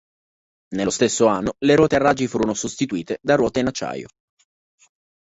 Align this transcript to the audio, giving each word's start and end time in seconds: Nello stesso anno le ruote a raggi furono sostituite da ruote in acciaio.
Nello 0.69 0.89
stesso 0.89 1.27
anno 1.27 1.53
le 1.59 1.75
ruote 1.75 1.97
a 1.97 1.99
raggi 1.99 2.25
furono 2.25 2.55
sostituite 2.55 3.19
da 3.21 3.35
ruote 3.35 3.59
in 3.59 3.67
acciaio. 3.67 4.07